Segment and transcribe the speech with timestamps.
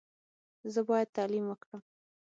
[0.73, 1.81] زه باید تعلیم وکړم.